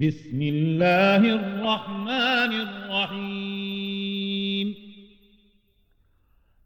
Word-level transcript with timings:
بسم 0.00 0.42
الله 0.42 1.16
الرحمن 1.16 2.52
الرحيم. 2.68 4.74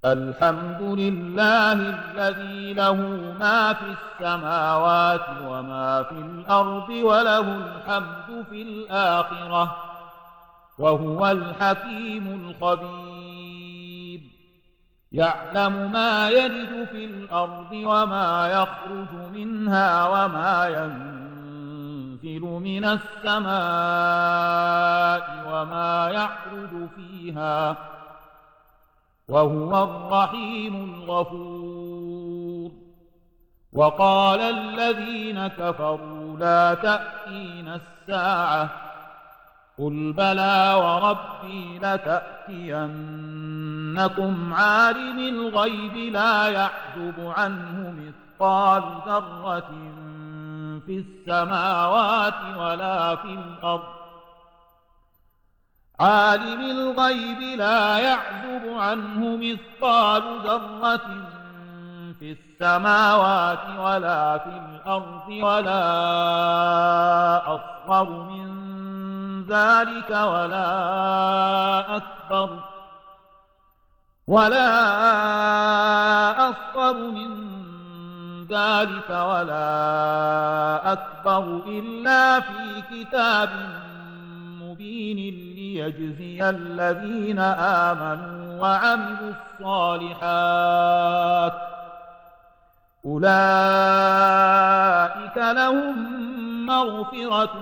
الحمد 0.05 0.83
لله 0.83 1.73
الذي 1.73 2.73
له 2.73 2.95
ما 3.41 3.73
في 3.73 3.85
السماوات 3.85 5.27
وما 5.47 6.03
في 6.03 6.15
الأرض 6.15 6.91
وله 6.91 7.41
الحمد 7.41 8.45
في 8.51 8.63
الآخرة 8.63 9.77
وهو 10.79 11.31
الحكيم 11.31 12.55
الخبير. 12.63 14.21
يعلم 15.13 15.93
ما 15.93 16.31
يلد 16.31 16.89
في 16.93 17.05
الأرض 17.05 17.73
وما 17.73 18.49
يخرج 18.49 19.33
منها 19.33 20.09
وما 20.09 20.69
ينزل 20.69 21.30
من 22.25 22.85
السماء 22.85 23.51
وما 25.47 26.11
يعرج 26.11 26.89
فيها 26.97 27.77
وهو 29.29 29.85
الرحيم 29.85 30.95
الغفور. 30.95 32.71
وقال 33.73 34.41
الذين 34.41 35.47
كفروا 35.47 36.37
لا 36.39 36.75
تأتينا 36.75 37.81
الساعة 37.81 38.71
قل 39.79 40.13
بلى 40.13 40.75
وربي 40.75 41.79
لتأتينكم 41.79 42.95
عالم 44.55 45.19
الغيب 45.19 45.97
لا 46.13 46.49
يعزب 46.49 47.33
عنه 47.37 47.95
مثقال 47.99 48.83
ذرة 49.07 49.71
في 50.91 50.99
السماوات 50.99 52.35
ولا 52.57 53.17
في 53.17 53.29
الأرض. 53.29 53.83
عالم 56.01 56.61
الغيب 56.61 57.59
لا 57.59 57.99
يعزب 57.99 58.79
عنه 58.79 59.37
مثقال 59.37 60.23
ذرة 60.45 61.07
في 62.19 62.37
السماوات 62.37 63.79
ولا 63.79 64.39
في 64.39 64.49
الأرض 64.49 65.29
ولا 65.29 65.85
أصغر 67.55 68.11
من 68.11 68.51
ذلك 69.47 70.11
ولا 70.11 70.67
أكبر 71.97 72.59
ولا 74.27 74.71
أصغر 76.51 76.95
من 76.95 77.40
ذلك 78.51 79.11
ولا 79.11 80.93
أكبر 80.93 81.63
إلا 81.67 82.41
في 82.41 82.83
كتاب 82.91 83.51
مبين 84.63 85.17
ليجزي 85.55 86.51
الذين 86.51 87.39
آمنوا 87.39 88.61
وعملوا 88.63 89.33
الصالحات. 89.61 91.53
أولئك 93.05 93.31
لهم 95.37 95.97
مغفرة 96.67 97.55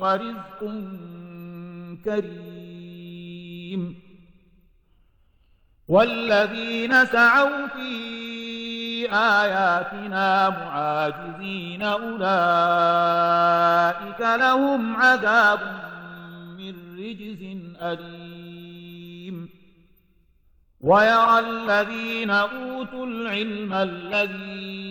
ورزق 0.00 0.60
كريم. 2.04 2.52
والذين 5.88 7.06
سعوا 7.06 7.66
في 7.66 8.31
آياتنا 9.12 10.48
معاجزين 10.48 11.82
أولئك 11.82 12.20
لهم 14.20 14.96
عذاب 14.96 15.60
من 16.58 16.74
رجز 16.98 17.56
أليم. 17.82 19.48
ويرى 20.80 21.38
الذين 21.38 22.30
أوتوا 22.30 23.06
العلم 23.06 23.72
الذي 23.72 24.82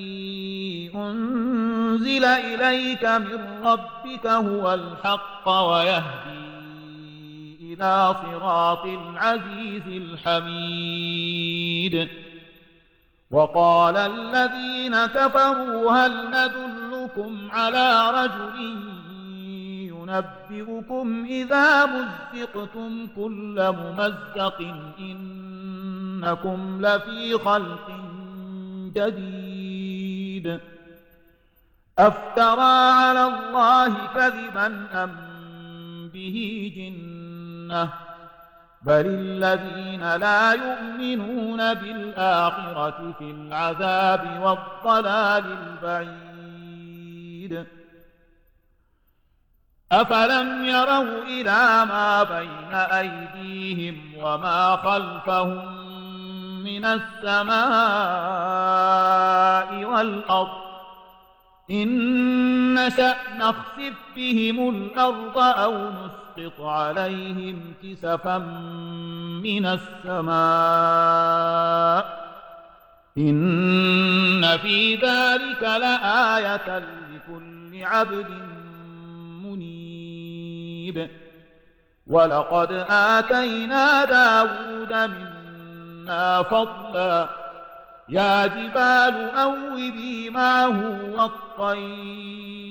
أنزل 0.96 2.26
إليك 2.26 3.06
من 3.06 3.64
ربك 3.64 4.28
هو 4.28 4.74
الحق 4.74 5.50
ويهدي 5.50 6.42
إلى 7.62 8.16
صراط 8.24 8.86
العزيز 8.86 9.88
الحميد. 9.88 11.42
وقال 13.32 13.98
الذين 13.98 15.06
كفروا 15.06 15.92
هل 15.92 16.28
ندلكم 16.28 17.48
على 17.52 18.12
رجل 18.12 18.82
ينبئكم 19.92 21.26
إذا 21.30 21.86
مزقتم 21.86 23.08
كل 23.16 23.56
ممزق 23.80 24.62
إنكم 25.00 26.86
لفي 26.86 27.38
خلق 27.38 27.92
جديد 28.96 30.60
أفترى 32.00 32.92
على 32.92 33.24
الله 33.26 34.08
كذبا 34.16 34.88
أم 35.04 35.12
به 36.14 36.72
جنة 36.76 38.11
بل 38.82 39.06
الذين 39.06 40.16
لا 40.16 40.52
يؤمنون 40.52 41.74
بالآخرة 41.74 43.14
في 43.20 43.32
العذاب 43.32 44.40
والضلال 44.42 45.46
البعيد 45.84 47.66
أفلم 49.92 50.66
يروا 50.66 51.24
إلى 51.24 51.86
ما 51.86 52.24
بين 52.24 52.74
أيديهم 52.74 54.24
وما 54.24 54.76
خلفهم 54.76 55.82
من 56.64 56.86
السماء 56.86 57.56
والأرض 59.86 60.62
إن 61.72 62.74
نشأ 62.74 63.16
نخسف 63.38 63.94
بهم 64.16 64.70
الأرض 64.70 65.38
أو 65.38 65.90
نسقط 66.38 66.62
عليهم 66.62 67.74
كسفا 67.84 68.38
من 69.44 69.66
السماء. 69.66 70.32
إن 73.18 74.58
في 74.58 74.96
ذلك 74.96 75.64
لآية 75.64 76.80
لكل 76.80 77.84
عبد 77.84 78.26
منيب. 79.44 81.10
ولقد 82.08 82.86
آتينا 82.90 84.06
داود 84.06 84.94
منا 84.94 86.44
فضلا. 86.44 87.30
يا 88.10 88.48
جبال 88.48 89.30
أوبي 89.30 90.30
معه 90.30 91.00
والطير 91.12 92.71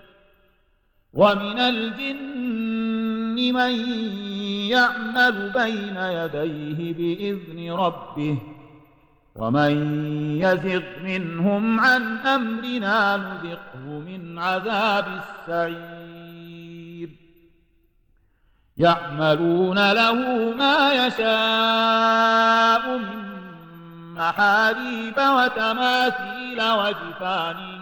ومن 1.13 1.59
الجن 1.59 3.53
من 3.53 3.71
يعمل 4.69 5.49
بين 5.49 5.97
يديه 5.97 6.93
بإذن 6.93 7.71
ربه 7.71 8.37
ومن 9.35 9.71
يزغ 10.41 10.81
منهم 11.03 11.79
عن 11.79 12.17
أمرنا 12.17 13.17
نذقه 13.17 13.79
من 13.79 14.39
عذاب 14.39 15.21
السعير. 15.47 17.09
يعملون 18.77 19.91
له 19.91 20.13
ما 20.57 20.93
يشاء 20.93 22.97
من 22.97 23.31
محاريب 24.15 25.17
وتماثيل 25.17 26.61
وجفان 26.61 27.80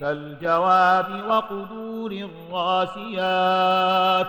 كالجواب 0.00 1.24
وقدور 1.28 2.12
الراسيات. 2.12 4.26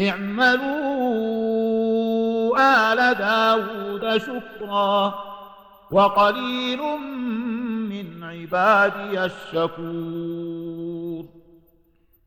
اعملوا 0.00 0.62
آل 2.92 3.14
داود 3.14 4.16
شكرا 4.16 5.14
وقليل 5.90 6.80
من 7.88 8.24
عبادي 8.24 9.24
الشكور. 9.24 11.24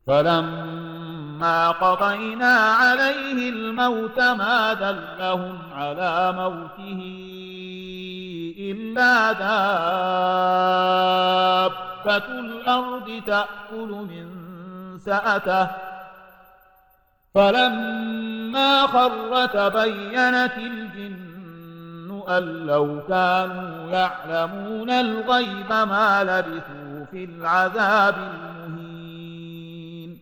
فلما 0.06 1.70
قضينا 1.70 2.54
عليه 2.54 3.50
الموت 3.50 4.20
ما 4.20 4.74
دلهم 4.74 5.58
على 5.72 6.32
موته 6.32 7.02
إلا 8.58 9.32
دابة 12.06 12.40
الأرض 12.40 13.22
تأكل 13.26 13.88
من 13.88 14.28
سأته 14.98 15.68
فلما 17.34 18.86
خر 18.86 19.46
تبينت 19.46 20.52
الجن 20.56 22.22
أن 22.28 22.66
لو 22.66 23.02
كانوا 23.08 23.90
يعلمون 23.90 24.90
الغيب 24.90 25.72
ما 25.72 26.24
لبثوا 26.24 27.04
في 27.10 27.24
العذاب 27.24 28.14
المهين 28.18 30.18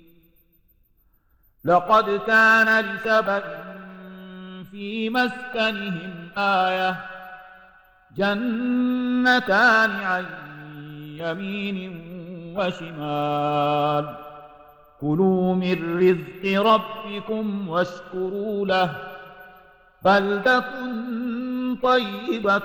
لقد 1.64 2.20
كان 2.26 2.80
لسبأ 2.80 3.42
في 4.70 5.10
مسكنهم 5.10 6.28
آية 6.38 6.96
جنتان 8.16 9.90
عن 9.90 10.43
يمين 11.18 12.04
وشمال. 12.56 14.14
كلوا 15.00 15.54
من 15.54 15.98
رزق 15.98 16.62
ربكم 16.62 17.68
واشكروا 17.68 18.66
له. 18.66 18.90
بلدة 20.04 20.64
طيبة 21.82 22.62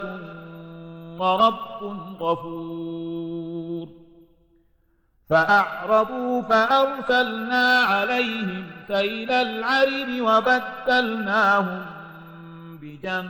ورب 1.20 1.84
غفور. 2.20 3.88
فأعرضوا 5.30 6.42
فأرسلنا 6.42 7.80
عليهم 7.80 8.64
سيل 8.88 9.32
العرم 9.32 10.22
وبدلناهم 10.22 11.86
بجنتيهم 12.82 13.30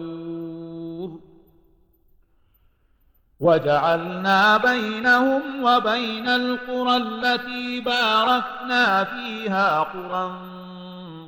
وجعلنا 3.41 4.57
بينهم 4.57 5.41
وبين 5.63 6.27
القرى 6.29 6.97
التي 6.97 7.79
باركنا 7.79 9.03
فيها 9.03 9.79
قرى 9.79 10.31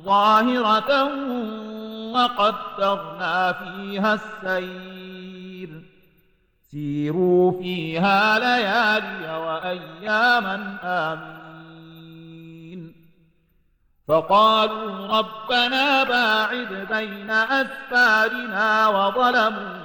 ظاهرة 0.04 1.04
وقدرنا 2.12 3.52
فيها 3.52 4.14
السير. 4.14 5.84
سيروا 6.70 7.52
فيها 7.62 8.38
ليالي 8.38 9.36
وأياما 9.36 10.78
آمين 10.82 11.34
فقالوا 14.08 15.06
ربنا 15.18 16.04
باعد 16.04 16.86
بين 16.90 17.30
أسفارنا 17.30 18.88
وظلموا 18.88 19.84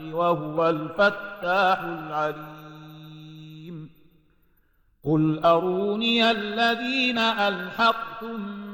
وهو 0.00 0.68
الفتاح 0.68 1.80
العليم. 1.80 3.90
قل 5.04 5.40
أروني 5.44 6.30
الذين 6.30 7.18
ألحقتم 7.18 8.66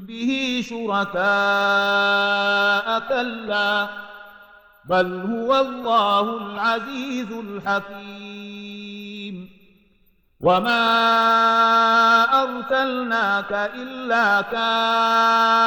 به 0.00 0.64
شركاء 0.68 1.20
كلا 3.08 3.88
بل 4.84 5.20
هو 5.20 5.60
الله 5.60 6.36
العزيز 6.36 7.32
الحكيم. 7.32 8.40
وما 10.40 10.82
أرسلناك 12.42 13.70
إلا 13.74 14.40
كافة 14.40 15.66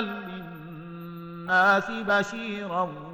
للناس 0.00 1.90
بشيرا 1.90 3.13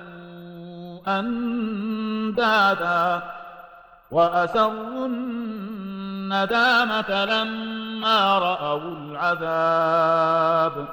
أندادا 1.07 2.91
وأسروا 4.11 5.07
الندامة 6.31 7.25
لما 7.25 8.39
رأوا 8.39 8.95
العذاب 8.95 10.87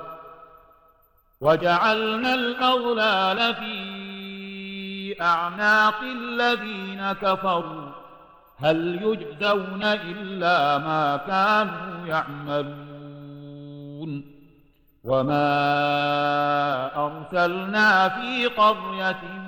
وجعلنا 1.41 2.35
الأغلال 2.35 3.55
في 3.55 5.23
أعناق 5.23 6.01
الذين 6.03 7.13
كفروا 7.13 7.89
هل 8.61 9.03
يجزون 9.03 9.83
إلا 9.85 10.79
ما 10.79 11.17
كانوا 11.17 12.07
يعملون 12.07 12.79
وما 15.05 15.47
أرسلنا 17.07 18.09
في 18.09 18.47
قرية 18.47 19.48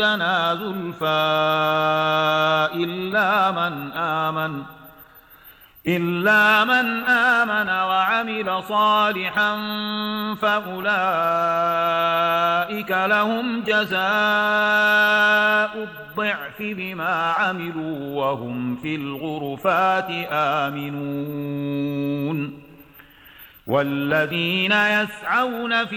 عندنا 0.00 0.54
زلفى 0.54 1.06
إلا 2.74 3.50
من 3.50 3.92
آمن 3.92 4.62
إلا 5.86 6.64
من 6.64 7.04
آمن 7.04 7.68
وعمل 7.68 8.62
صالحا 8.68 9.56
فأولئك 10.42 10.90
لهم 12.90 13.60
جزاء 13.60 13.98
الضعف 15.76 16.58
بما 16.60 17.32
عملوا 17.32 18.24
وهم 18.24 18.76
في 18.76 18.94
الغرفات 18.94 20.10
آمنون. 20.30 21.86
والذين 23.66 24.72
يسعون 24.72 25.84
في 25.86 25.96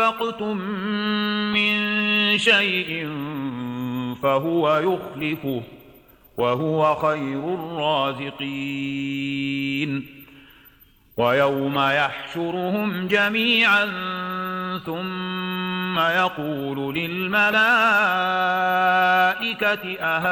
أنفقتم 0.00 0.56
من 1.52 2.38
شيء 2.38 3.08
فهو 4.22 4.76
يخلفه 4.78 5.62
وهو 6.38 6.94
خير 6.94 7.54
الرازقين 7.54 8.60
ويوم 11.16 11.78
يحشرهم 11.78 13.06
جميعا 13.06 13.86
ثم 14.86 15.98
يقول 15.98 16.94
للملائكة 16.94 17.60
أهؤلاء 20.00 20.30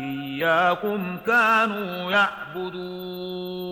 إياكم 0.00 1.16
كانوا 1.26 2.12
يعبدون 2.12 3.71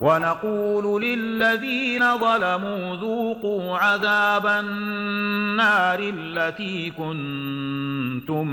ونقول 0.00 1.02
للذين 1.02 2.18
ظلموا 2.18 2.96
ذوقوا 2.96 3.78
عذاب 3.78 4.46
النار 4.46 5.98
التي 6.00 6.90
كنتم 6.90 8.48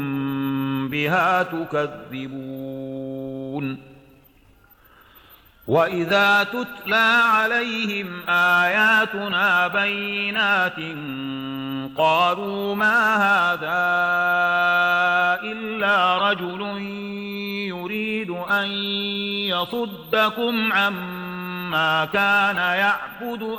بها 0.89 1.43
تكذبون. 1.43 2.75
وإذا 5.67 6.43
تتلى 6.43 7.21
عليهم 7.23 8.07
آياتنا 8.29 9.67
بينات 9.67 10.79
قالوا 11.97 12.75
ما 12.75 13.15
هذا 13.15 13.85
إلا 15.43 16.17
رجل 16.29 16.61
يريد 17.67 18.29
أن 18.29 18.67
يصدكم 19.49 20.73
عما 20.73 21.24
ما 21.71 22.05
كان 22.05 22.57
يعبد 22.57 23.57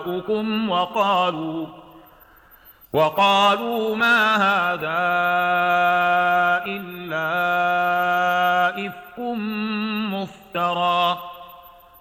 آباؤكم 0.00 0.70
وقالوا 0.70 1.66
وقالوا 2.92 3.96
ما 3.96 4.36
هذا 4.36 5.04
إلا 6.66 7.26
إفك 8.86 9.18
مفترى. 10.10 11.18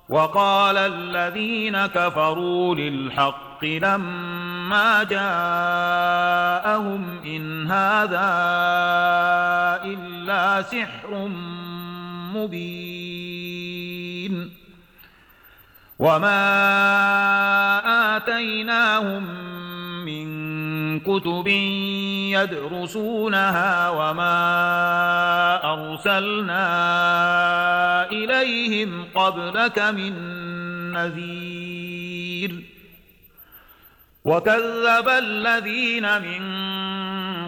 وقال 0.09 0.77
الذين 0.77 1.85
كفروا 1.85 2.75
للحق 2.75 3.63
لما 3.63 5.03
جاءهم 5.03 6.41
إن 7.25 7.71
هذا 7.71 8.29
إلا 9.85 10.61
سحر 10.61 11.29
مبين. 12.37 14.33
وما 15.99 16.39
آتيناهم 18.17 19.23
من 20.05 20.99
كتب 20.99 21.47
يدرسونها 22.37 23.89
وما 23.89 24.33
أرسلنا 25.73 26.65
إليهم 28.11 29.05
قبلك 29.15 29.79
من 29.79 30.13
نذير. 30.91 32.63
وكذب 34.25 35.09
الذين 35.09 36.21
من 36.21 36.72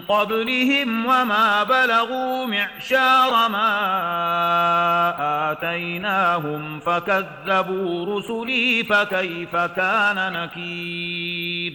قبلهم 0.08 1.06
وما 1.06 1.62
بلغوا 1.62 2.46
معشار 2.46 3.48
ما 3.48 3.72
آتيناهم 5.52 6.80
فكذبوا 6.80 8.18
رسلي 8.18 8.84
فكيف 8.84 9.56
كان 9.56 10.32
نكير 10.32 11.72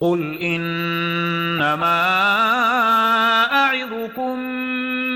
قل 0.00 0.38
إنما 0.42 1.98
أعظكم 3.52 4.36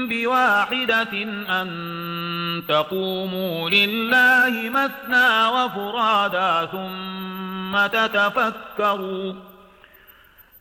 بواحدة 0.09 1.22
أن 1.48 2.62
تقوموا 2.68 3.70
لله 3.70 4.70
مثنى 4.70 5.46
وفرادا 5.46 6.66
ثم 6.66 7.87
تتفكروا 7.87 9.33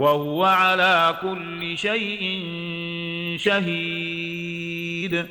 وهو 0.00 0.44
على 0.44 1.16
كل 1.22 1.78
شيء 1.78 2.44
شهيد. 3.38 5.26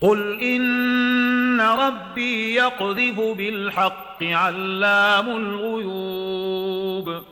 قل 0.00 0.40
إن 0.42 1.60
ربي 1.60 2.54
يقذف 2.54 3.20
بالحق 3.20 4.22
علام 4.22 5.28
الغيوب. 5.28 7.22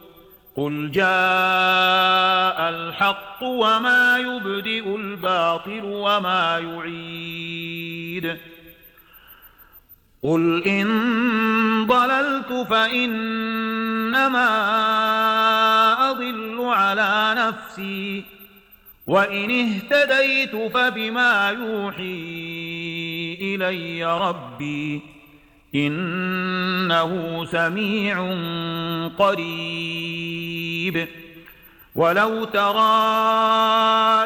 قل 0.57 0.91
جاء 0.91 2.69
الحق 2.71 3.43
وما 3.43 4.19
يبدئ 4.19 4.97
الباطل 4.97 5.81
وما 5.85 6.59
يعيد. 6.59 8.37
قل 10.23 10.63
إن 10.67 10.91
ضللت 11.87 12.67
فإنما 12.71 14.31
أضل 16.21 16.65
على 16.65 17.35
نفسي 17.37 18.25
وإن 19.07 19.51
اهتديت 19.51 20.73
فبما 20.75 21.51
يوحي 21.51 23.39
إلي 23.41 24.05
ربي 24.05 25.01
إنه 25.75 27.45
سميع 27.45 28.17
قريب. 29.19 31.09
ولو 31.95 32.45
ترى 32.45 32.91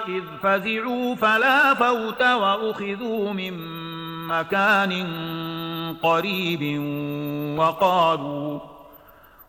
إذ 0.09 0.23
فزعوا 0.43 1.15
فلا 1.15 1.75
فوت 1.75 2.23
وأخذوا 2.23 3.33
من 3.33 3.53
مكان 4.29 5.07
قريب 6.03 6.81
وقالوا 7.59 8.74